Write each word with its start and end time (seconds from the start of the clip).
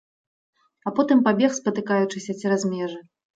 А 0.87 0.93
потым 0.99 1.21
пабег, 1.27 1.51
спатыкаючыся, 1.59 2.37
цераз 2.41 2.67
межы. 2.73 2.99